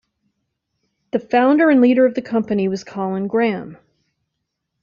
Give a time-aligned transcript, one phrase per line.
[1.11, 3.77] The founder and leader of the company was Colin Graham.